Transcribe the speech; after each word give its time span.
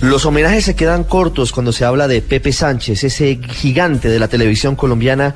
Los 0.00 0.24
homenajes 0.26 0.64
se 0.64 0.76
quedan 0.76 1.02
cortos 1.02 1.50
cuando 1.50 1.72
se 1.72 1.84
habla 1.84 2.06
de 2.06 2.22
Pepe 2.22 2.52
Sánchez, 2.52 3.02
ese 3.02 3.40
gigante 3.42 4.08
de 4.08 4.20
la 4.20 4.28
televisión 4.28 4.76
colombiana 4.76 5.34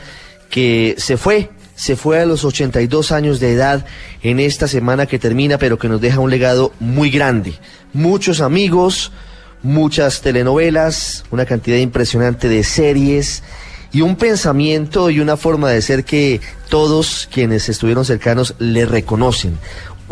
que 0.50 0.94
se 0.98 1.16
fue, 1.16 1.50
se 1.74 1.96
fue 1.96 2.20
a 2.20 2.26
los 2.26 2.44
82 2.44 3.10
años 3.10 3.40
de 3.40 3.54
edad 3.54 3.84
en 4.22 4.38
esta 4.38 4.68
semana 4.68 5.06
que 5.06 5.18
termina, 5.18 5.58
pero 5.58 5.78
que 5.78 5.88
nos 5.88 6.00
deja 6.00 6.20
un 6.20 6.30
legado 6.30 6.72
muy 6.78 7.10
grande. 7.10 7.54
Muchos 7.92 8.40
amigos, 8.40 9.10
muchas 9.64 10.20
telenovelas, 10.20 11.24
una 11.32 11.44
cantidad 11.44 11.78
impresionante 11.78 12.48
de 12.48 12.62
series 12.62 13.42
y 13.92 14.00
un 14.00 14.14
pensamiento 14.14 15.10
y 15.10 15.18
una 15.18 15.36
forma 15.36 15.70
de 15.70 15.82
ser 15.82 16.04
que 16.04 16.40
todos 16.68 17.28
quienes 17.32 17.68
estuvieron 17.68 18.04
cercanos 18.04 18.54
le 18.58 18.86
reconocen. 18.86 19.58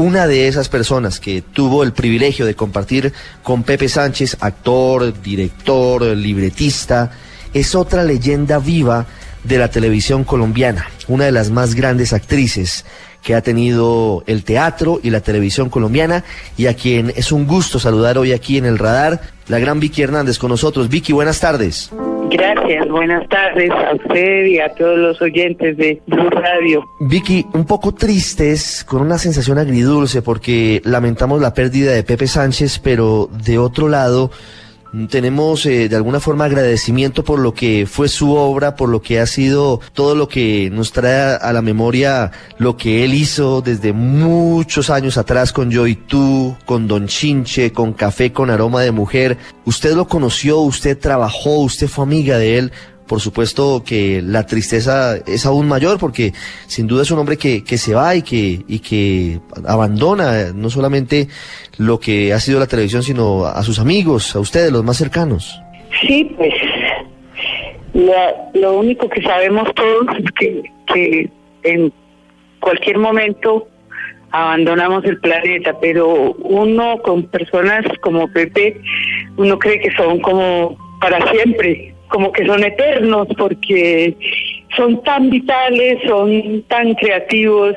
Una 0.01 0.27
de 0.27 0.49
esas 0.49 0.71
personas 0.71 1.21
que 1.21 1.43
tuvo 1.43 1.83
el 1.83 1.93
privilegio 1.93 2.47
de 2.47 2.55
compartir 2.55 3.13
con 3.43 3.65
Pepe 3.65 3.87
Sánchez, 3.87 4.39
actor, 4.41 5.21
director, 5.21 6.03
libretista, 6.17 7.11
es 7.53 7.75
otra 7.75 8.03
leyenda 8.03 8.59
viva 8.59 9.05
de 9.45 9.59
la 9.59 9.69
televisión 9.69 10.25
colombiana, 10.25 10.89
una 11.07 11.27
de 11.27 11.33
las 11.33 11.51
más 11.51 11.75
grandes 11.75 12.15
actrices 12.15 12.87
que 13.23 13.35
ha 13.35 13.43
tenido 13.43 14.25
el 14.27 14.43
teatro 14.43 15.01
y 15.03 15.11
la 15.11 15.21
televisión 15.21 15.69
colombiana 15.69 16.25
y 16.57 16.65
a 16.65 16.75
quien 16.75 17.13
es 17.15 17.31
un 17.31 17.47
gusto 17.47 17.79
saludar 17.79 18.17
hoy 18.17 18.33
aquí 18.33 18.57
en 18.57 18.65
el 18.65 18.79
radar, 18.79 19.21
la 19.49 19.59
gran 19.59 19.81
Vicky 19.81 20.01
Hernández 20.01 20.39
con 20.39 20.49
nosotros. 20.49 20.89
Vicky, 20.89 21.13
buenas 21.13 21.41
tardes. 21.41 21.91
Gracias, 22.31 22.89
buenas 22.89 23.29
tardes 23.29 23.71
a 23.71 23.95
usted 23.97 24.45
y 24.45 24.61
a 24.61 24.73
todos 24.75 24.97
los 24.97 25.21
oyentes 25.21 25.77
de 25.77 26.01
Blue 26.07 26.31
Radio. 26.31 26.89
Vicky, 27.01 27.45
un 27.55 27.65
poco 27.65 27.93
tristes, 27.93 28.85
con 28.85 29.03
una 29.03 29.19
sensación 29.19 29.59
agridulce, 29.59 30.23
porque 30.23 30.81
lamentamos 30.85 31.41
la 31.41 31.53
pérdida 31.55 31.93
de 31.93 32.05
Pepe 32.05 32.29
Sánchez, 32.29 32.79
pero 32.79 33.29
de 33.45 33.59
otro 33.59 33.89
lado, 33.89 34.31
tenemos 35.09 35.67
eh, 35.67 35.89
de 35.89 35.97
alguna 35.97 36.21
forma 36.21 36.47
agradecimiento 36.47 37.25
por 37.25 37.39
lo 37.39 37.55
que 37.55 37.87
fue 37.91 38.09
su 38.09 38.33
obra, 38.35 38.75
por 38.75 38.89
lo 38.89 39.01
que 39.03 39.21
ha 39.21 39.27
sido 39.27 39.81
todo 39.93 40.15
lo 40.15 40.29
que 40.29 40.71
nos 40.71 40.93
trae 40.93 41.37
a 41.41 41.53
la 41.53 41.63
memoria 41.63 42.33
lo 42.59 42.77
que 42.77 43.05
él 43.05 43.15
hizo 43.15 43.61
desde 43.61 43.93
muchos 43.93 44.91
años 44.91 45.17
atrás 45.17 45.53
con 45.53 45.71
Yo 45.71 45.87
y 45.87 45.95
Tú, 45.95 46.57
con 46.67 46.89
Don 46.89 47.07
Chinche, 47.07 47.73
con 47.73 47.93
Café 47.93 48.33
con 48.33 48.51
Aroma 48.51 48.83
de 48.83 48.91
Mujer. 48.91 49.39
Usted 49.65 49.95
lo 49.95 50.09
conoció, 50.09 50.59
usted 50.61 50.99
trabajó, 50.99 51.59
usted 51.61 51.89
fue 51.89 52.05
amiga 52.05 52.39
de 52.39 52.59
él 52.59 52.73
por 53.11 53.21
supuesto 53.21 53.83
que 53.85 54.23
la 54.23 54.47
tristeza 54.47 55.17
es 55.27 55.45
aún 55.45 55.67
mayor 55.67 55.99
porque 55.99 56.31
sin 56.69 56.87
duda 56.87 57.03
es 57.03 57.11
un 57.11 57.19
hombre 57.19 57.37
que, 57.37 57.65
que 57.65 57.77
se 57.77 57.93
va 57.93 58.15
y 58.15 58.23
que, 58.23 58.61
y 58.69 58.79
que 58.79 59.41
abandona 59.67 60.53
no 60.55 60.71
solamente 60.71 61.27
lo 61.77 61.99
que 61.99 62.33
ha 62.33 62.39
sido 62.39 62.61
la 62.61 62.69
televisión, 62.69 63.03
sino 63.03 63.47
a 63.47 63.61
sus 63.65 63.81
amigos, 63.81 64.37
a 64.37 64.39
ustedes, 64.39 64.71
los 64.71 64.85
más 64.85 64.97
cercanos. 64.97 65.61
Sí, 66.07 66.33
pues 66.37 66.55
lo 68.55 68.79
único 68.79 69.09
que 69.09 69.23
sabemos 69.23 69.67
todos 69.75 70.07
es 70.17 70.31
que, 70.39 70.63
que 70.95 71.31
en 71.65 71.93
cualquier 72.61 72.99
momento 72.99 73.67
abandonamos 74.31 75.05
el 75.05 75.19
planeta, 75.19 75.77
pero 75.81 76.33
uno 76.35 77.03
con 77.03 77.25
personas 77.25 77.85
como 78.03 78.33
Pepe, 78.33 78.81
uno 79.37 79.59
cree 79.59 79.81
que 79.81 79.91
son 79.97 80.21
como 80.21 80.79
para 81.01 81.29
siempre, 81.33 81.90
como 82.11 82.33
que 82.33 82.45
son 82.47 82.63
eternos 82.63 83.29
porque 83.39 84.15
son 84.77 85.03
tan 85.03 85.31
vitales, 85.31 85.99
son 86.07 86.63
tan 86.69 86.95
creativos, 86.95 87.77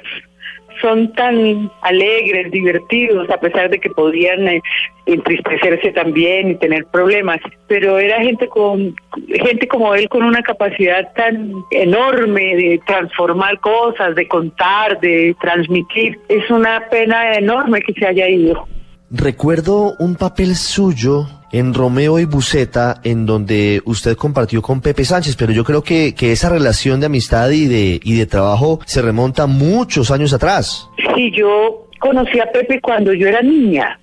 son 0.82 1.14
tan 1.14 1.72
alegres, 1.82 2.52
divertidos, 2.52 3.30
a 3.30 3.40
pesar 3.40 3.70
de 3.70 3.80
que 3.80 3.90
podían 3.90 4.48
eh, 4.48 4.62
entristecerse 5.06 5.92
también 5.92 6.52
y 6.52 6.56
tener 6.56 6.86
problemas. 6.88 7.40
Pero 7.68 8.00
era 8.00 8.22
gente 8.22 8.48
con 8.48 8.96
gente 9.16 9.68
como 9.68 9.96
él 9.96 10.10
con 10.10 10.24
una 10.24 10.42
capacidad 10.42 11.14
tan 11.14 11.54
enorme 11.72 12.56
de 12.56 12.82
transformar 12.86 13.60
cosas, 13.60 14.16
de 14.16 14.28
contar, 14.28 15.00
de 15.00 15.36
transmitir. 15.40 16.20
Es 16.28 16.50
una 16.50 16.90
pena 16.90 17.34
enorme 17.34 17.82
que 17.82 17.94
se 17.94 18.06
haya 18.06 18.28
ido. 18.28 18.68
Recuerdo 19.10 19.94
un 20.00 20.16
papel 20.16 20.56
suyo 20.56 21.28
en 21.54 21.74
Romeo 21.74 22.18
y 22.20 22.26
Buceta, 22.26 23.00
en 23.04 23.28
donde 23.28 23.82
usted 23.86 24.18
compartió 24.18 24.62
con 24.62 24.82
Pepe 24.82 25.06
Sánchez, 25.06 25.36
pero 25.38 25.54
yo 25.54 25.64
creo 25.64 25.84
que, 25.84 26.16
que 26.16 26.32
esa 26.32 26.50
relación 26.50 27.00
de 27.00 27.06
amistad 27.06 27.52
y 27.52 27.68
de, 27.68 28.00
y 28.04 28.18
de 28.18 28.26
trabajo 28.26 28.80
se 28.86 29.04
remonta 29.04 29.46
muchos 29.46 30.10
años 30.10 30.34
atrás. 30.34 30.90
Sí, 31.16 31.32
yo 31.32 31.88
conocí 32.00 32.40
a 32.40 32.52
Pepe 32.52 32.82
cuando 32.82 33.14
yo 33.14 33.28
era 33.28 33.44
niña. 33.44 34.00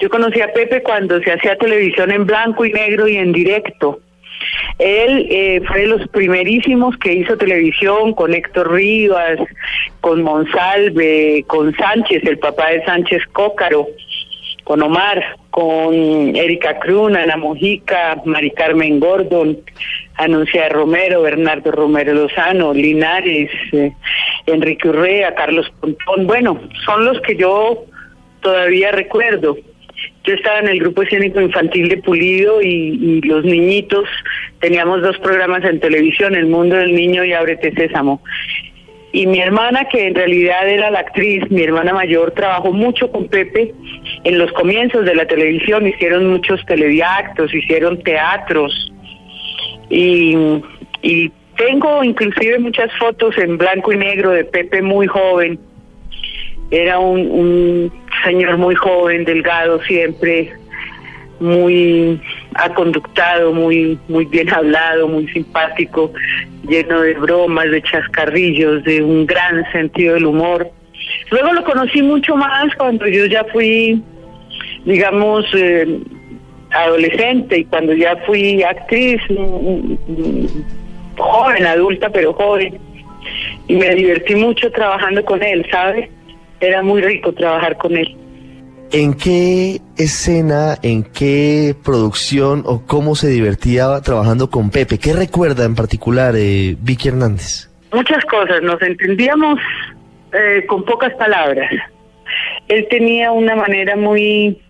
Yo 0.00 0.08
conocí 0.08 0.40
a 0.40 0.52
Pepe 0.52 0.82
cuando 0.82 1.20
se 1.20 1.32
hacía 1.32 1.56
televisión 1.58 2.10
en 2.10 2.24
blanco 2.24 2.64
y 2.64 2.72
negro 2.72 3.06
y 3.08 3.16
en 3.16 3.32
directo. 3.32 4.00
Él 4.78 5.26
eh, 5.30 5.60
fue 5.68 5.82
de 5.82 5.86
los 5.86 6.08
primerísimos 6.08 6.96
que 6.96 7.12
hizo 7.12 7.36
televisión 7.36 8.14
con 8.14 8.32
Héctor 8.32 8.72
Rivas, 8.72 9.38
con 10.00 10.22
Monsalve, 10.22 11.44
con 11.46 11.74
Sánchez, 11.76 12.22
el 12.24 12.38
papá 12.38 12.70
de 12.70 12.84
Sánchez 12.84 13.22
Cócaro 13.32 13.86
con 14.64 14.82
Omar, 14.82 15.36
con 15.50 15.94
Erika 16.34 16.78
Cruna, 16.78 17.22
Ana 17.22 17.36
Mojica, 17.36 18.20
Mari 18.24 18.50
Carmen 18.50 18.98
Gordon, 18.98 19.58
Anuncia 20.16 20.68
Romero, 20.70 21.22
Bernardo 21.22 21.70
Romero 21.70 22.14
Lozano, 22.14 22.72
Linares, 22.72 23.50
eh, 23.72 23.92
Enrique 24.46 24.88
Urrea, 24.88 25.34
Carlos 25.34 25.70
Pontón. 25.80 26.26
Bueno, 26.26 26.60
son 26.84 27.04
los 27.04 27.20
que 27.20 27.36
yo 27.36 27.84
todavía 28.40 28.90
recuerdo. 28.92 29.56
Yo 30.24 30.34
estaba 30.34 30.58
en 30.60 30.68
el 30.68 30.80
grupo 30.80 31.02
escénico 31.02 31.40
infantil 31.40 31.88
de 31.88 31.98
Pulido 31.98 32.62
y, 32.62 32.66
y, 32.66 33.20
los 33.22 33.44
niñitos 33.44 34.08
teníamos 34.60 35.02
dos 35.02 35.18
programas 35.18 35.62
en 35.64 35.80
televisión, 35.80 36.34
El 36.34 36.46
Mundo 36.46 36.76
del 36.76 36.94
Niño 36.94 37.24
y 37.24 37.32
Ábrete 37.32 37.72
Sésamo. 37.74 38.22
Y 39.14 39.28
mi 39.28 39.38
hermana, 39.38 39.84
que 39.84 40.08
en 40.08 40.14
realidad 40.16 40.68
era 40.68 40.90
la 40.90 40.98
actriz, 40.98 41.48
mi 41.48 41.62
hermana 41.62 41.94
mayor, 41.94 42.32
trabajó 42.32 42.72
mucho 42.72 43.12
con 43.12 43.28
Pepe 43.28 43.72
en 44.24 44.38
los 44.38 44.50
comienzos 44.50 45.04
de 45.04 45.14
la 45.14 45.24
televisión, 45.24 45.86
hicieron 45.86 46.26
muchos 46.26 46.66
telediactos, 46.66 47.54
hicieron 47.54 48.02
teatros. 48.02 48.92
Y, 49.88 50.36
y 51.02 51.30
tengo 51.56 52.02
inclusive 52.02 52.58
muchas 52.58 52.90
fotos 52.98 53.38
en 53.38 53.56
blanco 53.56 53.92
y 53.92 53.98
negro 53.98 54.30
de 54.30 54.46
Pepe 54.46 54.82
muy 54.82 55.06
joven. 55.06 55.60
Era 56.72 56.98
un, 56.98 57.20
un 57.20 57.92
señor 58.24 58.56
muy 58.56 58.74
joven, 58.74 59.24
delgado 59.24 59.80
siempre, 59.84 60.54
muy 61.44 62.20
aconductado, 62.54 63.52
muy, 63.52 63.98
muy 64.08 64.24
bien 64.24 64.52
hablado, 64.52 65.06
muy 65.06 65.28
simpático, 65.28 66.12
lleno 66.66 67.00
de 67.02 67.14
bromas, 67.14 67.70
de 67.70 67.82
chascarrillos, 67.82 68.82
de 68.84 69.02
un 69.02 69.26
gran 69.26 69.70
sentido 69.70 70.14
del 70.14 70.26
humor. 70.26 70.70
Luego 71.30 71.52
lo 71.52 71.64
conocí 71.64 72.02
mucho 72.02 72.36
más 72.36 72.74
cuando 72.76 73.06
yo 73.06 73.26
ya 73.26 73.44
fui, 73.52 74.02
digamos, 74.84 75.44
eh, 75.54 76.00
adolescente 76.70 77.58
y 77.58 77.64
cuando 77.64 77.92
ya 77.92 78.16
fui 78.26 78.62
actriz, 78.62 79.20
joven, 81.16 81.66
adulta, 81.66 82.10
pero 82.10 82.32
joven. 82.32 82.78
Y 83.68 83.76
me 83.76 83.94
divertí 83.94 84.34
mucho 84.34 84.70
trabajando 84.70 85.24
con 85.24 85.42
él, 85.42 85.66
¿sabes? 85.70 86.10
Era 86.60 86.82
muy 86.82 87.00
rico 87.02 87.32
trabajar 87.32 87.76
con 87.76 87.96
él. 87.96 88.16
¿En 88.92 89.14
qué 89.14 89.80
escena, 89.98 90.76
en 90.82 91.02
qué 91.02 91.74
producción 91.84 92.62
o 92.64 92.86
cómo 92.86 93.16
se 93.16 93.28
divertía 93.28 94.00
trabajando 94.02 94.50
con 94.50 94.70
Pepe? 94.70 94.98
¿Qué 94.98 95.12
recuerda 95.12 95.64
en 95.64 95.74
particular 95.74 96.34
eh, 96.36 96.76
Vicky 96.80 97.08
Hernández? 97.08 97.70
Muchas 97.92 98.24
cosas, 98.26 98.62
nos 98.62 98.80
entendíamos 98.82 99.58
eh, 100.32 100.64
con 100.66 100.84
pocas 100.84 101.12
palabras. 101.14 101.70
Él 102.68 102.86
tenía 102.88 103.32
una 103.32 103.56
manera 103.56 103.96
muy 103.96 104.60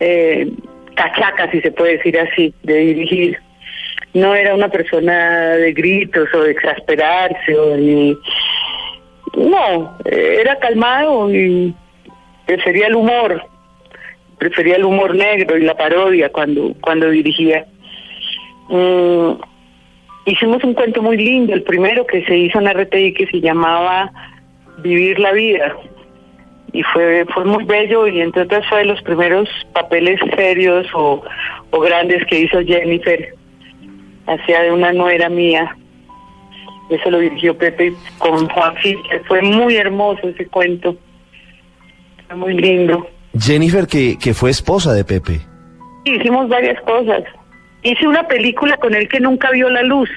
eh, 0.00 0.50
cachaca, 0.94 1.50
si 1.50 1.60
se 1.60 1.70
puede 1.70 1.98
decir 1.98 2.18
así, 2.18 2.52
de 2.62 2.74
dirigir. 2.74 3.38
No 4.12 4.34
era 4.34 4.54
una 4.54 4.68
persona 4.68 5.50
de 5.50 5.72
gritos 5.72 6.28
o 6.34 6.42
de 6.42 6.50
exasperarse 6.52 7.56
o 7.56 7.76
ni... 7.76 8.16
No, 9.36 9.98
era 10.04 10.58
calmado 10.58 11.30
y 11.32 11.74
prefería 12.46 12.86
el 12.86 12.94
humor, 12.94 13.42
prefería 14.38 14.76
el 14.76 14.84
humor 14.84 15.14
negro 15.14 15.58
y 15.58 15.62
la 15.62 15.76
parodia 15.76 16.30
cuando, 16.30 16.74
cuando 16.80 17.10
dirigía. 17.10 17.66
Mm, 18.68 19.32
hicimos 20.26 20.62
un 20.64 20.74
cuento 20.74 21.02
muy 21.02 21.16
lindo, 21.16 21.52
el 21.52 21.62
primero 21.62 22.06
que 22.06 22.24
se 22.24 22.36
hizo 22.36 22.60
en 22.60 22.68
RTI 22.72 23.12
que 23.12 23.26
se 23.26 23.40
llamaba 23.40 24.10
Vivir 24.78 25.18
la 25.18 25.32
vida. 25.32 25.74
Y 26.72 26.82
fue, 26.82 27.24
fue 27.32 27.44
muy 27.46 27.64
bello 27.64 28.06
y 28.06 28.20
entre 28.20 28.42
otras 28.42 28.68
fue 28.68 28.80
de 28.80 28.84
los 28.86 29.00
primeros 29.02 29.48
papeles 29.72 30.20
serios 30.36 30.86
o, 30.94 31.22
o 31.70 31.80
grandes 31.80 32.24
que 32.26 32.40
hizo 32.40 32.60
Jennifer, 32.62 33.34
hacia 34.26 34.62
de 34.62 34.72
una 34.72 34.92
nuera 34.92 35.30
mía. 35.30 35.74
Eso 36.90 37.10
lo 37.10 37.18
dirigió 37.18 37.56
Pepe 37.56 37.94
con 38.18 38.48
Juan 38.48 38.74
que 38.82 39.20
Fue 39.26 39.40
muy 39.42 39.76
hermoso 39.76 40.28
ese 40.28 40.46
cuento 40.46 40.96
muy 42.34 42.54
lindo. 42.54 43.08
Jennifer, 43.38 43.86
que, 43.86 44.18
que 44.18 44.34
fue 44.34 44.50
esposa 44.50 44.92
de 44.92 45.04
Pepe. 45.04 45.40
Hicimos 46.04 46.48
varias 46.48 46.80
cosas. 46.82 47.22
Hice 47.82 48.06
una 48.06 48.26
película 48.26 48.76
con 48.78 48.94
él 48.94 49.08
que 49.08 49.20
nunca 49.20 49.50
vio 49.50 49.68
la 49.70 49.82
luz, 49.82 50.08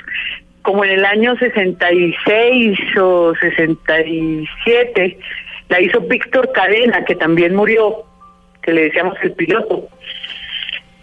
como 0.61 0.83
en 0.83 0.91
el 0.91 1.06
año 1.06 1.35
66 1.38 2.79
o 3.00 3.33
67. 3.35 5.19
La 5.69 5.81
hizo 5.81 6.00
Víctor 6.01 6.51
Cadena, 6.51 7.03
que 7.06 7.15
también 7.15 7.56
murió, 7.56 8.03
que 8.62 8.73
le 8.73 8.83
decíamos 8.83 9.15
el 9.21 9.33
piloto. 9.33 9.88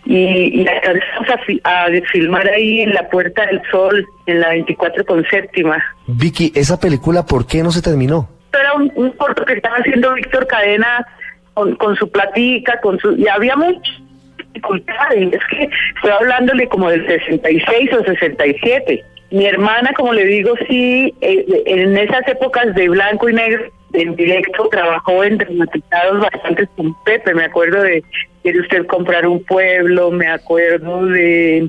Y, 0.04 0.60
y 0.60 0.64
la 0.64 0.72
alcanzamos 0.72 1.28
a, 1.64 1.84
a 1.84 1.88
filmar 2.12 2.48
ahí 2.48 2.80
en 2.80 2.94
la 2.94 3.08
Puerta 3.08 3.44
del 3.46 3.60
Sol, 3.70 4.06
en 4.26 4.40
la 4.40 4.50
24 4.50 5.04
con 5.04 5.24
séptima. 5.28 5.82
Vicky, 6.06 6.52
¿esa 6.54 6.78
película 6.78 7.26
por 7.26 7.46
qué 7.46 7.62
no 7.62 7.72
se 7.72 7.82
terminó? 7.82 8.28
Era 8.52 8.74
un, 8.74 9.10
corto 9.12 9.44
que 9.44 9.54
estaba 9.54 9.76
haciendo 9.76 10.14
Víctor 10.14 10.46
Cadena 10.46 11.06
con, 11.54 11.96
su 11.96 12.10
platica, 12.10 12.80
con 12.80 12.98
su 12.98 13.16
y 13.16 13.28
había 13.28 13.56
muchas 13.56 14.02
dificultades. 14.38 15.32
Es 15.32 15.40
que 15.50 15.70
estoy 15.96 16.10
hablándole 16.10 16.68
como 16.68 16.90
del 16.90 17.06
66 17.06 17.92
o 17.92 18.04
67. 18.04 19.04
Mi 19.30 19.46
hermana, 19.46 19.92
como 19.94 20.12
le 20.12 20.24
digo, 20.24 20.54
sí, 20.68 21.12
eh, 21.20 21.44
en 21.66 21.96
esas 21.96 22.26
épocas 22.28 22.74
de 22.74 22.88
blanco 22.88 23.28
y 23.28 23.34
negro, 23.34 23.64
en 23.92 24.14
directo, 24.14 24.68
trabajó 24.70 25.24
en 25.24 25.38
dramatizados 25.38 26.20
bastante 26.20 26.66
con 26.76 26.94
Pepe. 27.04 27.34
Me 27.34 27.44
acuerdo 27.44 27.82
de 27.82 28.02
Quiere 28.42 28.60
usted 28.60 28.86
comprar 28.86 29.26
un 29.26 29.42
pueblo, 29.42 30.12
me 30.12 30.28
acuerdo 30.28 31.04
de 31.06 31.68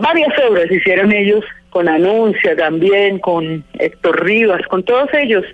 varias 0.00 0.36
obras 0.48 0.68
hicieron 0.68 1.12
ellos 1.12 1.44
con 1.70 1.88
Anuncia 1.88 2.56
también, 2.56 3.20
con 3.20 3.64
Héctor 3.78 4.24
Rivas, 4.24 4.62
con 4.66 4.82
todos 4.82 5.08
ellos. 5.14 5.44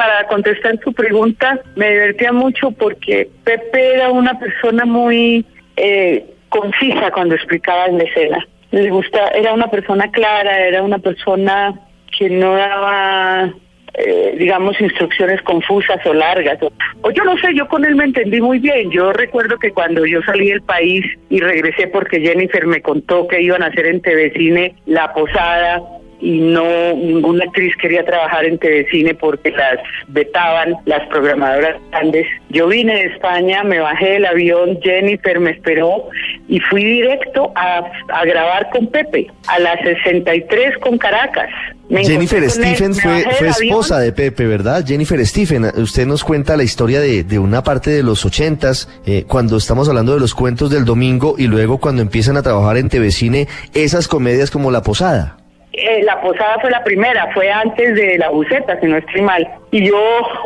Para 0.00 0.26
contestar 0.28 0.78
tu 0.78 0.94
pregunta, 0.94 1.60
me 1.76 1.90
divertía 1.90 2.32
mucho 2.32 2.70
porque 2.70 3.28
Pepe 3.44 3.96
era 3.96 4.08
una 4.08 4.38
persona 4.38 4.86
muy 4.86 5.44
eh, 5.76 6.24
concisa 6.48 7.10
cuando 7.10 7.34
explicaba 7.34 7.84
en 7.84 7.98
la 7.98 8.04
escena. 8.04 8.48
Le 8.70 8.88
gusta, 8.88 9.28
era 9.28 9.52
una 9.52 9.68
persona 9.70 10.10
clara, 10.10 10.58
era 10.58 10.82
una 10.82 11.00
persona 11.00 11.78
que 12.18 12.30
no 12.30 12.54
daba 12.54 13.52
eh, 13.92 14.36
digamos, 14.38 14.80
instrucciones 14.80 15.42
confusas 15.42 15.98
o 16.06 16.14
largas. 16.14 16.58
O, 17.02 17.10
yo 17.10 17.22
no 17.24 17.36
sé, 17.36 17.54
yo 17.54 17.68
con 17.68 17.84
él 17.84 17.94
me 17.94 18.04
entendí 18.04 18.40
muy 18.40 18.58
bien. 18.58 18.90
Yo 18.90 19.12
recuerdo 19.12 19.58
que 19.58 19.72
cuando 19.72 20.06
yo 20.06 20.22
salí 20.22 20.48
del 20.48 20.62
país 20.62 21.04
y 21.28 21.40
regresé 21.40 21.88
porque 21.88 22.22
Jennifer 22.22 22.66
me 22.66 22.80
contó 22.80 23.28
que 23.28 23.42
iban 23.42 23.62
a 23.62 23.66
hacer 23.66 23.84
en 23.84 24.00
TV 24.00 24.32
Cine 24.32 24.76
La 24.86 25.12
Posada, 25.12 25.82
y 26.20 26.40
no 26.40 26.64
ninguna 26.94 27.44
actriz 27.44 27.74
quería 27.76 28.04
trabajar 28.04 28.44
en 28.44 28.58
TV-Cine 28.58 29.14
porque 29.14 29.50
las 29.50 29.78
vetaban 30.08 30.76
las 30.86 31.06
programadoras 31.08 31.76
grandes. 31.90 32.26
Yo 32.50 32.68
vine 32.68 32.94
de 32.94 33.04
España, 33.14 33.62
me 33.64 33.80
bajé 33.80 34.10
del 34.10 34.26
avión, 34.26 34.78
Jennifer 34.82 35.40
me 35.40 35.50
esperó 35.50 36.08
y 36.48 36.60
fui 36.60 36.84
directo 36.84 37.52
a, 37.54 37.90
a 38.08 38.24
grabar 38.24 38.70
con 38.70 38.86
Pepe, 38.88 39.26
a 39.46 39.58
las 39.60 39.80
63 39.80 40.78
con 40.78 40.98
Caracas. 40.98 41.50
Me 41.88 42.04
Jennifer 42.04 42.48
Stephen 42.48 42.94
fue, 42.94 43.24
fue 43.36 43.48
esposa 43.48 43.98
de 43.98 44.12
Pepe, 44.12 44.46
¿verdad? 44.46 44.84
Jennifer 44.86 45.24
Stephen, 45.26 45.64
usted 45.76 46.06
nos 46.06 46.22
cuenta 46.22 46.56
la 46.56 46.62
historia 46.62 47.00
de, 47.00 47.24
de 47.24 47.38
una 47.40 47.64
parte 47.64 47.90
de 47.90 48.04
los 48.04 48.24
ochentas, 48.24 48.88
eh, 49.06 49.24
cuando 49.26 49.56
estamos 49.56 49.88
hablando 49.88 50.14
de 50.14 50.20
los 50.20 50.32
cuentos 50.32 50.70
del 50.70 50.84
domingo 50.84 51.34
y 51.36 51.48
luego 51.48 51.78
cuando 51.78 52.00
empiezan 52.00 52.36
a 52.36 52.42
trabajar 52.42 52.76
en 52.76 52.88
TV-Cine, 52.88 53.48
esas 53.74 54.06
comedias 54.06 54.52
como 54.52 54.70
La 54.70 54.82
Posada. 54.82 55.39
Eh, 55.80 56.02
la 56.04 56.20
posada 56.20 56.58
fue 56.60 56.70
la 56.70 56.84
primera, 56.84 57.30
fue 57.32 57.50
antes 57.50 57.94
de 57.94 58.18
la 58.18 58.28
buceta, 58.28 58.78
si 58.80 58.86
no 58.86 58.98
estoy 58.98 59.22
mal. 59.22 59.48
Y 59.70 59.88
yo, 59.88 59.98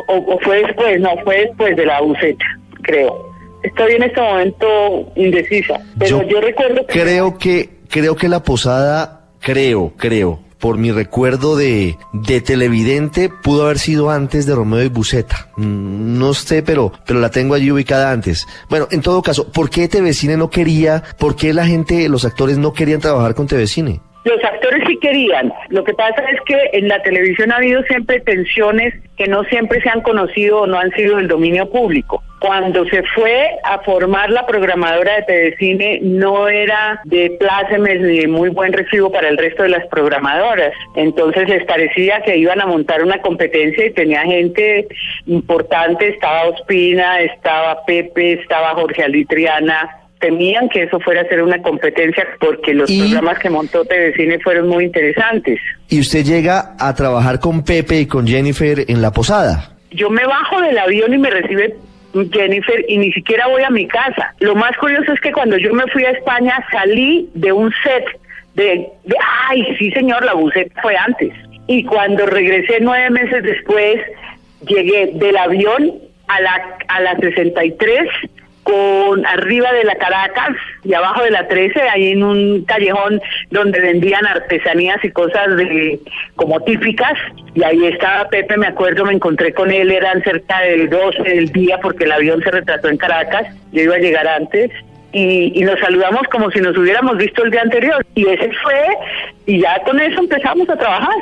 o, 0.07 0.15
o, 0.15 0.39
fue 0.39 0.63
después, 0.63 0.99
no, 1.01 1.09
fue 1.23 1.47
después 1.47 1.75
de 1.75 1.85
la 1.85 1.99
buceta, 2.01 2.45
creo. 2.81 3.33
Estoy 3.63 3.95
en 3.95 4.03
este 4.03 4.21
momento 4.21 5.11
indecisa, 5.15 5.79
pero 5.97 6.21
yo, 6.21 6.27
yo 6.27 6.41
recuerdo 6.41 6.85
que... 6.85 7.01
Creo 7.01 7.37
que, 7.37 7.69
creo 7.89 8.15
que 8.15 8.29
la 8.29 8.43
posada, 8.43 9.27
creo, 9.41 9.91
creo, 9.97 10.39
por 10.59 10.77
mi 10.77 10.91
recuerdo 10.91 11.57
de, 11.57 11.97
de 12.13 12.41
televidente, 12.41 13.29
pudo 13.29 13.65
haber 13.65 13.79
sido 13.79 14.11
antes 14.11 14.45
de 14.45 14.55
Romeo 14.55 14.83
y 14.83 14.89
Buceta. 14.89 15.49
No 15.57 16.33
sé, 16.33 16.63
pero, 16.63 16.93
pero 17.05 17.19
la 17.19 17.29
tengo 17.29 17.55
allí 17.55 17.71
ubicada 17.71 18.11
antes. 18.11 18.47
Bueno, 18.69 18.87
en 18.91 19.01
todo 19.01 19.21
caso, 19.21 19.51
¿por 19.51 19.69
qué 19.69 19.87
TVCine 19.87 20.37
no 20.37 20.49
quería, 20.49 21.03
por 21.19 21.35
qué 21.35 21.53
la 21.53 21.65
gente, 21.65 22.07
los 22.07 22.23
actores 22.23 22.57
no 22.57 22.71
querían 22.71 23.01
trabajar 23.01 23.35
con 23.35 23.47
TVCine? 23.47 23.99
Los 24.25 24.43
actores 24.43 24.83
sí 24.87 24.97
querían. 24.97 25.53
Lo 25.69 25.83
que 25.83 25.93
pasa 25.93 26.23
es 26.31 26.41
que 26.47 26.69
en 26.73 26.87
la 26.87 27.01
televisión 27.03 27.51
ha 27.51 27.57
habido 27.57 27.83
siempre 27.83 28.19
tensiones 28.21 28.93
que 29.17 29.27
no 29.27 29.43
siempre 29.45 29.79
se 29.81 29.89
han 29.89 30.01
conocido 30.01 30.61
o 30.61 30.67
no 30.67 30.79
han 30.79 30.91
sido 30.91 31.17
del 31.17 31.27
dominio 31.27 31.69
público. 31.69 32.23
Cuando 32.39 32.85
se 32.85 33.03
fue 33.03 33.51
a 33.63 33.79
formar 33.79 34.31
la 34.31 34.47
programadora 34.47 35.15
de 35.15 35.21
Telecine 35.23 35.99
no 36.01 36.47
era 36.47 37.01
de 37.05 37.37
plácemes 37.39 38.01
ni 38.01 38.19
de 38.21 38.27
muy 38.27 38.49
buen 38.49 38.73
recibo 38.73 39.11
para 39.11 39.29
el 39.29 39.37
resto 39.37 39.61
de 39.61 39.69
las 39.69 39.85
programadoras. 39.87 40.73
Entonces 40.95 41.47
les 41.47 41.63
parecía 41.65 42.21
que 42.21 42.35
iban 42.35 42.59
a 42.61 42.65
montar 42.65 43.03
una 43.03 43.21
competencia 43.21 43.85
y 43.85 43.93
tenía 43.93 44.23
gente 44.23 44.87
importante, 45.27 46.09
estaba 46.09 46.49
Ospina, 46.49 47.21
estaba 47.21 47.85
Pepe, 47.85 48.33
estaba 48.33 48.73
Jorge 48.73 49.03
Alitriana, 49.03 50.04
temían 50.19 50.69
que 50.69 50.83
eso 50.83 50.99
fuera 50.99 51.21
a 51.21 51.25
ser 51.25 51.41
una 51.41 51.61
competencia 51.61 52.25
porque 52.39 52.73
los 52.73 52.89
y... 52.89 52.99
programas 52.99 53.39
que 53.39 53.49
montó 53.49 53.83
Cine 54.15 54.39
fueron 54.39 54.67
muy 54.67 54.85
interesantes. 54.85 55.59
¿Y 55.89 55.99
usted 55.99 56.23
llega 56.23 56.75
a 56.79 56.93
trabajar 56.95 57.39
con 57.39 57.63
Pepe 57.63 58.01
y 58.01 58.05
con 58.05 58.27
Jennifer 58.27 58.85
en 58.87 59.01
la 59.01 59.11
posada? 59.11 59.71
Yo 59.91 60.09
me 60.09 60.25
bajo 60.25 60.61
del 60.61 60.77
avión 60.77 61.13
y 61.13 61.17
me 61.17 61.29
recibe 61.29 61.75
Jennifer 62.31 62.85
y 62.87 62.97
ni 62.97 63.11
siquiera 63.11 63.47
voy 63.47 63.63
a 63.63 63.69
mi 63.69 63.87
casa. 63.87 64.33
Lo 64.39 64.55
más 64.55 64.75
curioso 64.77 65.11
es 65.11 65.19
que 65.19 65.31
cuando 65.31 65.57
yo 65.57 65.73
me 65.73 65.85
fui 65.87 66.05
a 66.05 66.11
España 66.11 66.65
salí 66.71 67.29
de 67.33 67.51
un 67.51 67.71
set 67.83 68.05
de, 68.55 68.87
de 69.03 69.15
ay, 69.49 69.75
sí 69.77 69.91
señor, 69.91 70.23
la 70.23 70.33
buceta 70.33 70.81
fue 70.81 70.95
antes. 70.95 71.33
Y 71.67 71.83
cuando 71.83 72.25
regresé 72.25 72.77
nueve 72.79 73.09
meses 73.09 73.43
después, 73.43 73.99
llegué 74.67 75.11
del 75.15 75.35
avión 75.35 75.93
a 76.27 76.41
la, 76.41 76.77
a 76.87 77.01
la 77.01 77.15
63 77.17 78.07
con 78.65 79.23
arriba 79.27 79.71
de 79.73 79.83
la 79.83 79.95
Caracas 79.95 80.55
y 80.83 80.95
abajo 80.95 81.23
de 81.23 81.29
la 81.29 81.47
13, 81.47 81.81
ahí 81.81 82.13
en 82.13 82.23
un 82.23 82.65
callejón 82.65 83.21
donde 83.51 83.79
vendían 83.79 84.25
artesanías 84.25 84.97
y 85.03 85.11
cosas 85.11 85.55
de 85.55 85.99
como 86.35 86.59
típicas. 86.61 87.13
Y 87.53 87.63
ahí 87.63 87.85
estaba 87.85 88.27
Pepe, 88.27 88.57
me 88.57 88.65
acuerdo, 88.65 89.05
me 89.05 89.13
encontré 89.13 89.53
con 89.53 89.69
él, 89.69 89.91
eran 89.91 90.23
cerca 90.23 90.61
del 90.61 90.89
12 90.89 91.21
del 91.21 91.51
día 91.51 91.79
porque 91.79 92.05
el 92.05 92.11
avión 92.11 92.41
se 92.41 92.49
retrasó 92.49 92.89
en 92.89 92.97
Caracas, 92.97 93.55
yo 93.71 93.83
iba 93.83 93.95
a 93.95 93.99
llegar 93.99 94.27
antes. 94.27 94.71
Y, 95.11 95.53
y, 95.55 95.63
nos 95.63 95.79
saludamos 95.79 96.23
como 96.29 96.51
si 96.51 96.59
nos 96.59 96.75
hubiéramos 96.75 97.15
visto 97.17 97.45
el 97.45 97.51
día 97.51 97.61
anterior. 97.61 98.05
Y 98.15 98.27
ese 98.27 98.51
fue, 98.61 98.83
y 99.45 99.61
ya 99.61 99.79
con 99.85 99.97
eso 99.99 100.19
empezamos 100.19 100.67
a 100.69 100.75
trabajar. 100.75 101.15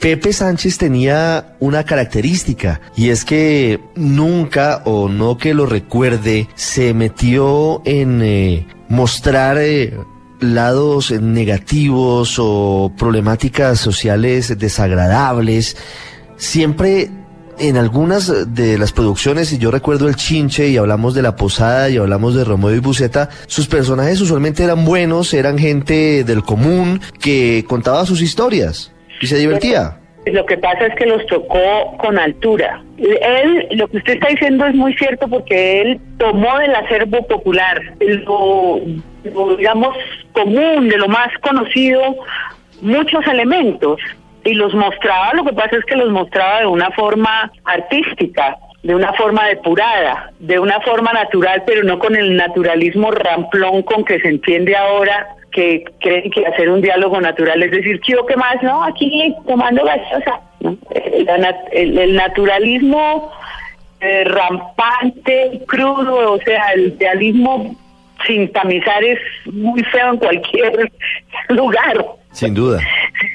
Pepe 0.00 0.32
Sánchez 0.32 0.78
tenía 0.78 1.56
una 1.60 1.84
característica 1.84 2.80
y 2.96 3.10
es 3.10 3.26
que 3.26 3.80
nunca 3.96 4.80
o 4.86 5.10
no 5.10 5.36
que 5.36 5.52
lo 5.52 5.66
recuerde 5.66 6.48
se 6.54 6.94
metió 6.94 7.82
en 7.84 8.22
eh, 8.22 8.66
mostrar 8.88 9.58
eh, 9.58 9.92
lados 10.40 11.10
negativos 11.10 12.36
o 12.38 12.90
problemáticas 12.96 13.78
sociales 13.78 14.58
desagradables. 14.58 15.76
Siempre 16.38 17.10
en 17.58 17.76
algunas 17.76 18.54
de 18.54 18.78
las 18.78 18.92
producciones, 18.92 19.52
y 19.52 19.58
yo 19.58 19.70
recuerdo 19.70 20.08
el 20.08 20.16
Chinche 20.16 20.70
y 20.70 20.78
hablamos 20.78 21.12
de 21.12 21.20
La 21.20 21.36
Posada 21.36 21.90
y 21.90 21.98
hablamos 21.98 22.34
de 22.34 22.44
Romeo 22.44 22.74
y 22.74 22.78
Buceta, 22.78 23.28
sus 23.46 23.66
personajes 23.66 24.22
usualmente 24.22 24.64
eran 24.64 24.86
buenos, 24.86 25.34
eran 25.34 25.58
gente 25.58 26.24
del 26.24 26.42
común 26.42 27.02
que 27.20 27.66
contaba 27.68 28.06
sus 28.06 28.22
historias 28.22 28.89
y 29.20 29.26
se 29.26 29.36
divertía. 29.36 29.96
Lo 30.26 30.44
que 30.44 30.58
pasa 30.58 30.86
es 30.86 30.94
que 30.96 31.06
los 31.06 31.24
tocó 31.26 31.96
con 31.98 32.18
altura. 32.18 32.82
Él, 32.98 33.68
lo 33.70 33.88
que 33.88 33.98
usted 33.98 34.14
está 34.14 34.28
diciendo 34.28 34.66
es 34.66 34.74
muy 34.74 34.94
cierto 34.94 35.28
porque 35.28 35.80
él 35.80 36.00
tomó 36.18 36.58
del 36.58 36.74
acervo 36.74 37.26
popular, 37.26 37.80
lo, 38.00 38.80
lo 39.24 39.56
digamos 39.56 39.96
común, 40.32 40.88
de 40.88 40.98
lo 40.98 41.08
más 41.08 41.28
conocido, 41.40 42.16
muchos 42.82 43.26
elementos 43.26 43.98
y 44.44 44.54
los 44.54 44.74
mostraba, 44.74 45.32
lo 45.34 45.44
que 45.44 45.52
pasa 45.52 45.76
es 45.76 45.84
que 45.84 45.96
los 45.96 46.10
mostraba 46.10 46.60
de 46.60 46.66
una 46.66 46.90
forma 46.90 47.50
artística, 47.64 48.56
de 48.82 48.94
una 48.94 49.12
forma 49.14 49.46
depurada, 49.46 50.32
de 50.38 50.58
una 50.58 50.80
forma 50.80 51.12
natural, 51.12 51.62
pero 51.66 51.82
no 51.82 51.98
con 51.98 52.14
el 52.16 52.36
naturalismo 52.36 53.10
ramplón 53.10 53.82
con 53.82 54.04
que 54.04 54.20
se 54.20 54.28
entiende 54.28 54.76
ahora 54.76 55.36
que 55.52 55.84
creen 56.00 56.30
que 56.30 56.46
hacer 56.46 56.70
un 56.70 56.80
diálogo 56.80 57.20
natural 57.20 57.62
es 57.62 57.70
decir, 57.70 58.00
quiero 58.00 58.24
que 58.26 58.36
más, 58.36 58.62
no, 58.62 58.84
aquí 58.84 59.34
tomando 59.46 59.84
gaseosa. 59.84 60.40
¿no? 60.60 60.76
El, 60.90 61.28
el, 61.72 61.98
el, 61.98 62.14
naturalismo 62.14 63.32
eh, 64.00 64.24
rampante, 64.24 65.60
crudo, 65.66 66.32
o 66.32 66.38
sea, 66.38 66.72
el 66.74 66.88
idealismo 66.88 67.76
sin 68.26 68.50
tamizar 68.52 69.02
es 69.02 69.18
muy 69.46 69.82
feo 69.84 70.10
en 70.10 70.16
cualquier 70.18 70.92
lugar. 71.48 72.04
Sin 72.32 72.54
duda. 72.54 72.80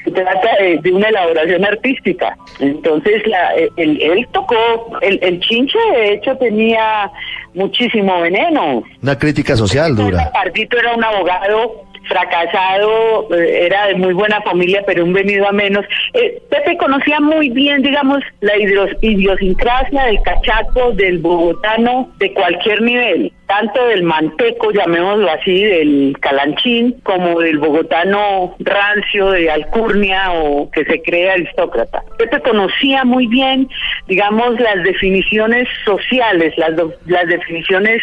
Se 0.04 0.10
trata 0.10 0.56
de, 0.58 0.78
de 0.78 0.92
una 0.92 1.08
elaboración 1.08 1.64
artística. 1.64 2.36
Entonces, 2.60 3.26
la, 3.26 3.52
el, 3.76 4.00
él 4.00 4.26
tocó, 4.32 4.56
el, 5.02 5.18
el 5.22 5.40
chinche 5.40 5.78
de 5.94 6.14
hecho 6.14 6.36
tenía 6.38 7.10
muchísimo 7.54 8.20
veneno. 8.20 8.82
Una 9.02 9.18
crítica 9.18 9.56
social 9.56 9.94
dura. 9.94 10.30
Pardito 10.32 10.78
era 10.78 10.94
un 10.94 11.04
abogado 11.04 11.85
fracasado, 12.08 13.28
eh, 13.34 13.66
era 13.66 13.86
de 13.86 13.94
muy 13.94 14.12
buena 14.12 14.40
familia, 14.42 14.82
pero 14.86 15.04
un 15.04 15.12
venido 15.12 15.46
a 15.48 15.52
menos. 15.52 15.84
Eh, 16.14 16.40
Pepe 16.50 16.76
conocía 16.76 17.20
muy 17.20 17.50
bien, 17.50 17.82
digamos, 17.82 18.22
la 18.40 18.54
idiosincrasia 18.56 20.04
del 20.04 20.20
cachaco, 20.22 20.92
del 20.92 21.18
bogotano, 21.18 22.10
de 22.18 22.32
cualquier 22.32 22.82
nivel, 22.82 23.32
tanto 23.46 23.86
del 23.86 24.02
manteco, 24.02 24.70
llamémoslo 24.72 25.30
así, 25.30 25.62
del 25.64 26.16
calanchín, 26.20 26.92
como 27.02 27.40
del 27.40 27.58
bogotano 27.58 28.54
rancio, 28.60 29.30
de 29.30 29.50
alcurnia 29.50 30.32
o 30.32 30.70
que 30.70 30.84
se 30.84 31.02
cree 31.02 31.30
aristócrata. 31.30 32.02
Pepe 32.18 32.40
conocía 32.40 33.04
muy 33.04 33.26
bien, 33.26 33.68
digamos, 34.08 34.58
las 34.60 34.82
definiciones 34.82 35.68
sociales, 35.84 36.54
las, 36.56 36.72
las 37.06 37.26
definiciones 37.26 38.02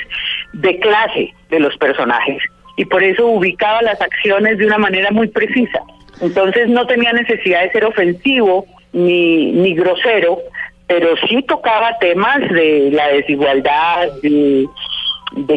de 0.53 0.79
clase 0.79 1.33
de 1.49 1.59
los 1.59 1.75
personajes 1.77 2.41
y 2.75 2.85
por 2.85 3.03
eso 3.03 3.27
ubicaba 3.27 3.81
las 3.81 4.01
acciones 4.01 4.57
de 4.57 4.65
una 4.65 4.77
manera 4.77 5.11
muy 5.11 5.27
precisa. 5.27 5.81
Entonces 6.21 6.69
no 6.69 6.85
tenía 6.87 7.13
necesidad 7.13 7.63
de 7.63 7.71
ser 7.71 7.85
ofensivo 7.85 8.65
ni, 8.93 9.51
ni 9.51 9.73
grosero, 9.73 10.39
pero 10.87 11.15
sí 11.27 11.43
tocaba 11.43 11.97
temas 11.99 12.39
de 12.51 12.91
la 12.91 13.07
desigualdad, 13.09 14.09
de, 14.21 14.67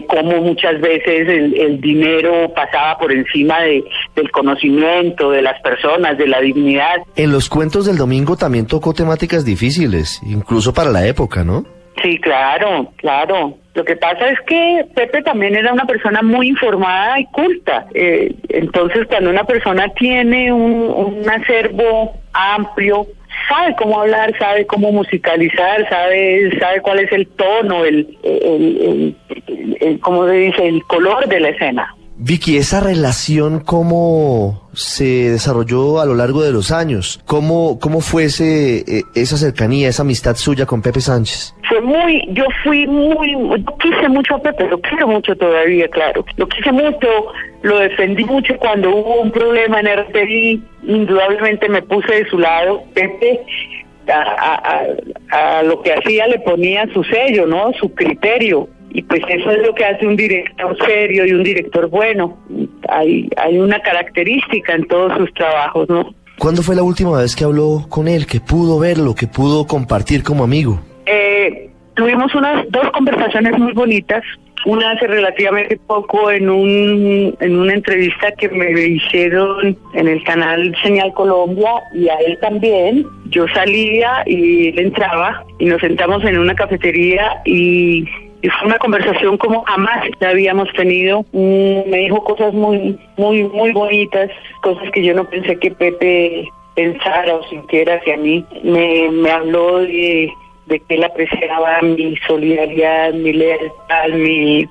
cómo 0.09 0.41
muchas 0.41 0.81
veces 0.81 1.29
el, 1.29 1.81
dinero 1.81 2.53
pasaba 2.55 2.97
por 2.99 3.13
encima 3.13 3.61
de, 3.61 3.85
del 4.15 4.31
conocimiento 4.31 5.31
de 5.31 5.43
las 5.43 5.61
personas, 5.61 6.17
de 6.17 6.27
la 6.27 6.41
dignidad. 6.41 6.97
En 7.15 7.33
los 7.33 7.49
cuentos 7.49 7.85
del 7.87 7.99
domingo 7.99 8.37
también 8.37 8.67
tocó 8.67 8.95
temáticas 8.95 9.45
difíciles, 9.45 10.23
incluso 10.25 10.73
para 10.73 10.91
la 10.91 11.07
época, 11.07 11.45
¿no? 11.45 11.65
Sí, 12.07 12.19
claro, 12.19 12.93
claro. 12.99 13.59
Lo 13.75 13.85
que 13.85 13.97
pasa 13.97 14.29
es 14.31 14.39
que 14.43 14.87
Pepe 14.95 15.23
también 15.23 15.57
era 15.57 15.73
una 15.73 15.87
persona 15.87 16.23
muy 16.23 16.47
informada 16.47 17.19
y 17.19 17.25
culta. 17.27 17.87
Eh, 17.95 18.33
entonces, 18.49 19.09
cuando 19.09 19.29
una 19.29 19.43
persona 19.43 19.89
tiene 19.89 20.53
un, 20.53 21.29
acervo 21.29 22.15
amplio, 22.33 23.09
sabe 23.49 23.75
cómo 23.75 24.03
hablar, 24.03 24.39
sabe 24.39 24.67
cómo 24.67 24.93
musicalizar, 24.93 25.89
sabe 25.89 26.57
sabe 26.61 26.81
cuál 26.81 27.01
es 27.01 27.11
el 27.11 27.27
tono, 27.27 27.85
el, 27.85 28.17
el, 28.23 29.17
el, 29.81 30.01
se 30.01 30.33
dice, 30.33 30.69
el 30.69 30.85
color 30.85 31.27
de 31.27 31.41
la 31.41 31.49
escena. 31.49 31.96
Vicky, 32.19 32.57
esa 32.57 32.81
relación, 32.81 33.61
¿cómo 33.61 34.71
se 34.73 35.31
desarrolló 35.31 36.01
a 36.01 36.07
lo 36.07 36.15
largo 36.15 36.43
de 36.43 36.51
los 36.51 36.73
años? 36.73 37.21
¿Cómo, 37.27 37.79
cómo 37.79 38.01
fue 38.01 38.25
eh, 38.41 39.03
esa 39.15 39.37
cercanía, 39.37 39.91
esa 39.91 40.03
amistad 40.03 40.35
suya 40.37 40.65
con 40.65 40.81
Pepe 40.81 41.03
Sánchez? 41.03 41.55
Fue 41.69 41.81
muy, 41.83 42.27
yo 42.33 42.45
fui 42.65 42.87
muy, 42.87 43.33
yo 43.33 43.77
quise 43.79 44.09
mucho 44.09 44.37
a 44.37 44.39
Pepe, 44.39 44.67
lo 44.67 44.81
quiero 44.81 45.09
mucho 45.09 45.37
todavía, 45.37 45.89
claro. 45.89 46.25
Lo 46.37 46.49
quise 46.49 46.73
mucho, 46.73 47.07
lo 47.61 47.81
defendí 47.81 48.25
mucho 48.25 48.57
cuando 48.57 48.97
hubo 48.97 49.21
un 49.21 49.31
problema 49.31 49.81
en 49.81 49.89
RTI, 49.99 50.63
indudablemente 50.85 51.69
me 51.69 51.83
puse 51.83 52.15
de 52.15 52.29
su 52.31 52.39
lado. 52.39 52.83
Pepe 52.95 53.43
a, 54.09 54.87
a, 55.33 55.63
lo 55.65 55.83
que 55.83 55.93
hacía 55.93 56.27
le 56.29 56.39
ponía 56.39 56.87
su 56.95 57.05
sello, 57.05 57.47
¿no? 57.47 57.73
Su 57.79 57.93
criterio 57.95 58.69
y 58.97 59.03
pues 59.03 59.21
eso 59.29 59.51
es 59.51 59.59
lo 59.59 59.75
que 59.75 59.85
hace 59.85 60.07
un 60.07 60.17
director 60.17 60.75
serio 60.87 61.27
y 61.27 61.33
un 61.33 61.43
director 61.43 61.87
bueno. 61.91 62.39
Hay, 62.89 63.29
hay 63.37 63.59
una 63.59 63.79
característica 63.81 64.73
en 64.73 64.87
todos 64.87 65.13
sus 65.19 65.35
trabajos, 65.35 65.87
¿no? 65.91 66.15
¿Cuándo 66.39 66.63
fue 66.63 66.75
la 66.75 66.83
última 66.83 67.19
vez 67.19 67.37
que 67.37 67.45
habló 67.45 67.85
con 67.91 68.09
él, 68.09 68.27
que 68.27 68.41
pudo 68.41 68.79
verlo, 68.79 69.15
que 69.15 69.27
pudo 69.27 69.67
compartir 69.67 70.23
como 70.23 70.45
amigo? 70.45 70.81
Eh, 71.05 71.69
tuvimos 71.95 72.35
unas 72.35 72.65
dos 72.71 72.91
conversaciones 72.93 73.59
muy 73.59 73.75
bonitas. 73.75 74.25
Una 74.65 74.93
hace 74.93 75.07
relativamente 75.07 75.79
poco 75.87 76.31
en 76.31 76.49
un 76.49 77.37
en 77.39 77.57
una 77.59 77.75
entrevista 77.75 78.33
que 78.33 78.49
me 78.49 78.81
hicieron 78.81 79.77
en 79.93 80.09
el 80.09 80.25
canal 80.25 80.75
Señal 80.83 81.13
Colombia 81.13 81.71
y 81.95 82.09
a 82.09 82.15
él 82.27 82.39
también. 82.41 83.07
Yo 83.27 83.47
salía 83.49 84.23
y 84.25 84.69
él 84.69 84.79
entraba 84.79 85.45
y 85.59 85.67
nos 85.67 85.83
sentamos 85.83 86.25
en 86.25 86.39
una 86.39 86.55
cafetería 86.55 87.43
y 87.45 88.07
y 88.47 88.49
fue 88.49 88.69
una 88.69 88.79
conversación 88.79 89.37
como 89.39 89.65
jamás 89.65 90.07
la 90.21 90.29
habíamos 90.29 90.73
tenido. 90.75 91.23
Mm, 91.33 91.91
me 91.91 91.99
dijo 91.99 92.23
cosas 92.23 92.55
muy, 92.55 92.97
muy, 93.17 93.43
muy 93.43 93.73
bonitas, 93.73 94.31
cosas 94.63 94.89
que 94.93 95.03
yo 95.03 95.15
no 95.15 95.25
pensé 95.25 95.59
que 95.59 95.73
Pepe 95.73 96.49
pensara 96.77 97.35
o 97.35 97.43
sintiera 97.49 97.97
hacia 97.97 98.17
mí. 98.17 98.45
Me, 98.63 99.29
habló 99.33 99.79
de, 99.79 100.33
que 100.69 100.95
él 100.95 101.03
apreciaba 101.03 101.83
mi 101.83 102.17
solidaridad, 102.29 103.15
mi 103.15 103.33
lealtad, 103.33 104.09
mi, 104.11 104.69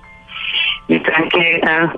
mi 0.87 0.99
tranquilidad. 0.99 1.89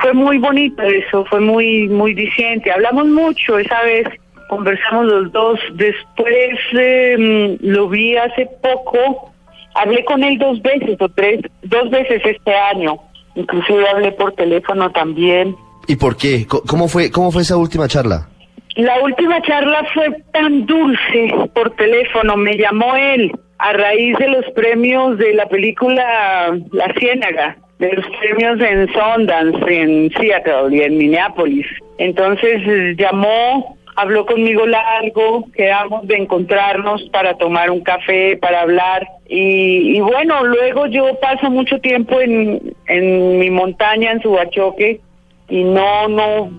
Fue 0.00 0.12
muy 0.12 0.38
bonito 0.38 0.82
eso, 0.82 1.24
fue 1.26 1.38
muy, 1.38 1.86
muy 1.88 2.14
diciente. 2.14 2.72
Hablamos 2.72 3.06
mucho 3.06 3.60
esa 3.60 3.80
vez, 3.84 4.08
conversamos 4.48 5.06
los 5.06 5.30
dos. 5.30 5.60
Después 5.74 6.58
eh, 6.76 7.56
lo 7.60 7.88
vi 7.88 8.16
hace 8.16 8.48
poco 8.60 9.35
Hablé 9.76 10.04
con 10.04 10.24
él 10.24 10.38
dos 10.38 10.60
veces 10.62 10.96
o 11.00 11.08
tres, 11.08 11.40
dos 11.62 11.90
veces 11.90 12.22
este 12.24 12.54
año. 12.54 12.96
Inclusive 13.34 13.88
hablé 13.88 14.12
por 14.12 14.32
teléfono 14.32 14.90
también. 14.90 15.54
¿Y 15.86 15.96
por 15.96 16.16
qué? 16.16 16.46
¿Cómo 16.46 16.88
fue, 16.88 17.10
cómo 17.10 17.30
fue 17.30 17.42
esa 17.42 17.56
última 17.56 17.86
charla? 17.86 18.28
La 18.76 19.00
última 19.02 19.40
charla 19.42 19.86
fue 19.94 20.10
tan 20.32 20.66
dulce 20.66 21.32
por 21.54 21.70
teléfono. 21.76 22.36
Me 22.36 22.56
llamó 22.56 22.94
él 22.96 23.32
a 23.58 23.72
raíz 23.72 24.16
de 24.18 24.28
los 24.28 24.44
premios 24.54 25.18
de 25.18 25.34
la 25.34 25.46
película 25.46 26.54
La 26.72 26.92
Ciénaga, 26.98 27.56
de 27.78 27.92
los 27.92 28.06
premios 28.20 28.60
en 28.60 28.88
Sundance, 28.92 29.82
en 29.82 30.10
Seattle 30.10 30.76
y 30.76 30.82
en 30.82 30.98
Minneapolis. 30.98 31.66
Entonces 31.98 32.62
eh, 32.66 32.94
llamó 32.98 33.76
habló 33.96 34.26
conmigo 34.26 34.66
largo, 34.66 35.46
quedamos 35.54 36.06
de 36.06 36.16
encontrarnos 36.16 37.02
para 37.10 37.36
tomar 37.38 37.70
un 37.70 37.80
café, 37.80 38.36
para 38.36 38.60
hablar. 38.60 39.08
Y, 39.28 39.98
bueno, 40.00 40.44
luego 40.44 40.86
yo 40.86 41.18
paso 41.20 41.50
mucho 41.50 41.78
tiempo 41.80 42.20
en, 42.20 42.74
en 42.86 43.38
mi 43.38 43.50
montaña, 43.50 44.12
en 44.12 44.20
Subachoque, 44.20 45.00
y 45.48 45.64
no, 45.64 46.08
no, 46.08 46.50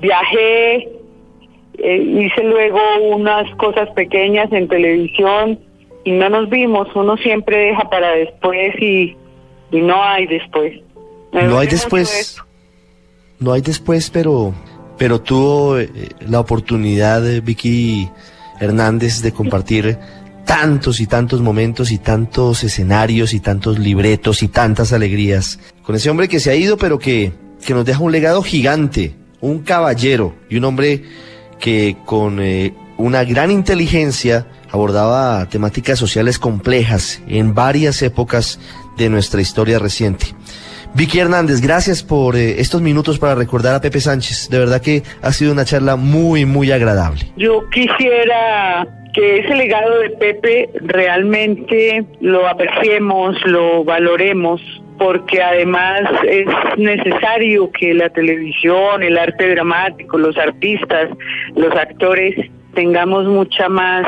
viajé, 0.00 0.88
eh, 1.78 1.96
hice 1.96 2.44
luego 2.44 2.80
unas 3.10 3.52
cosas 3.56 3.90
pequeñas 3.90 4.52
en 4.52 4.68
televisión 4.68 5.58
y 6.04 6.12
no 6.12 6.28
nos 6.28 6.48
vimos. 6.48 6.88
Uno 6.94 7.16
siempre 7.16 7.56
deja 7.56 7.90
para 7.90 8.12
después 8.12 8.74
y, 8.80 9.16
y 9.72 9.80
no 9.80 10.02
hay 10.02 10.26
después. 10.26 10.80
no 11.32 11.58
hay 11.58 11.66
después. 11.66 12.40
No 13.40 13.52
hay 13.52 13.60
después, 13.60 14.08
pero 14.10 14.54
pero 15.02 15.20
tuvo 15.20 15.80
eh, 15.80 15.90
la 16.28 16.38
oportunidad, 16.38 17.22
de 17.22 17.40
Vicky 17.40 18.08
Hernández, 18.60 19.20
de 19.20 19.32
compartir 19.32 19.98
tantos 20.44 21.00
y 21.00 21.08
tantos 21.08 21.40
momentos 21.40 21.90
y 21.90 21.98
tantos 21.98 22.62
escenarios 22.62 23.34
y 23.34 23.40
tantos 23.40 23.80
libretos 23.80 24.44
y 24.44 24.46
tantas 24.46 24.92
alegrías 24.92 25.58
con 25.82 25.96
ese 25.96 26.08
hombre 26.08 26.28
que 26.28 26.38
se 26.38 26.52
ha 26.52 26.54
ido, 26.54 26.76
pero 26.76 27.00
que, 27.00 27.32
que 27.66 27.74
nos 27.74 27.84
deja 27.84 27.98
un 27.98 28.12
legado 28.12 28.44
gigante, 28.44 29.16
un 29.40 29.62
caballero 29.64 30.36
y 30.48 30.58
un 30.58 30.66
hombre 30.66 31.02
que 31.58 31.96
con 32.06 32.38
eh, 32.40 32.72
una 32.96 33.24
gran 33.24 33.50
inteligencia 33.50 34.46
abordaba 34.70 35.48
temáticas 35.48 35.98
sociales 35.98 36.38
complejas 36.38 37.20
en 37.26 37.54
varias 37.54 38.02
épocas 38.02 38.60
de 38.96 39.08
nuestra 39.08 39.40
historia 39.40 39.80
reciente. 39.80 40.26
Vicky 40.94 41.20
Hernández, 41.20 41.62
gracias 41.62 42.02
por 42.02 42.36
eh, 42.36 42.60
estos 42.60 42.82
minutos 42.82 43.18
para 43.18 43.34
recordar 43.34 43.74
a 43.74 43.80
Pepe 43.80 43.98
Sánchez. 43.98 44.50
De 44.50 44.58
verdad 44.58 44.82
que 44.82 45.02
ha 45.22 45.32
sido 45.32 45.52
una 45.52 45.64
charla 45.64 45.96
muy, 45.96 46.44
muy 46.44 46.70
agradable. 46.70 47.22
Yo 47.36 47.68
quisiera 47.70 48.86
que 49.14 49.38
ese 49.38 49.54
legado 49.54 50.00
de 50.00 50.10
Pepe 50.10 50.68
realmente 50.82 52.04
lo 52.20 52.46
apreciemos, 52.46 53.36
lo 53.46 53.84
valoremos, 53.84 54.60
porque 54.98 55.42
además 55.42 56.02
es 56.28 56.46
necesario 56.76 57.70
que 57.72 57.94
la 57.94 58.10
televisión, 58.10 59.02
el 59.02 59.16
arte 59.16 59.48
dramático, 59.54 60.18
los 60.18 60.36
artistas, 60.36 61.08
los 61.56 61.74
actores 61.74 62.34
tengamos 62.74 63.26
mucha 63.26 63.68
más 63.68 64.06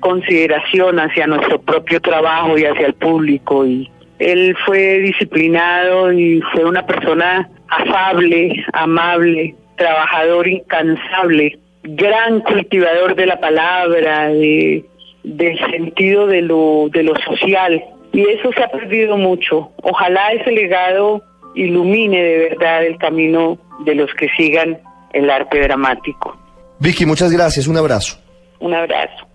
consideración 0.00 0.98
hacia 0.98 1.26
nuestro 1.26 1.60
propio 1.60 2.00
trabajo 2.00 2.58
y 2.58 2.64
hacia 2.64 2.86
el 2.86 2.94
público 2.94 3.64
y 3.64 3.90
él 4.22 4.56
fue 4.64 4.98
disciplinado 4.98 6.12
y 6.12 6.40
fue 6.52 6.64
una 6.64 6.86
persona 6.86 7.48
afable, 7.68 8.64
amable, 8.72 9.54
trabajador 9.76 10.46
incansable, 10.46 11.58
gran 11.82 12.40
cultivador 12.40 13.16
de 13.16 13.26
la 13.26 13.40
palabra, 13.40 14.28
de, 14.28 14.84
del 15.24 15.58
sentido 15.70 16.26
de 16.26 16.42
lo, 16.42 16.88
de 16.92 17.02
lo 17.02 17.14
social. 17.16 17.82
Y 18.12 18.28
eso 18.28 18.52
se 18.52 18.62
ha 18.62 18.68
perdido 18.68 19.16
mucho. 19.16 19.72
Ojalá 19.82 20.32
ese 20.32 20.52
legado 20.52 21.22
ilumine 21.54 22.22
de 22.22 22.38
verdad 22.50 22.84
el 22.84 22.98
camino 22.98 23.58
de 23.84 23.94
los 23.94 24.12
que 24.14 24.28
sigan 24.36 24.78
el 25.12 25.30
arte 25.30 25.60
dramático. 25.60 26.36
Vicky, 26.78 27.06
muchas 27.06 27.32
gracias. 27.32 27.66
Un 27.66 27.76
abrazo. 27.76 28.18
Un 28.60 28.74
abrazo. 28.74 29.31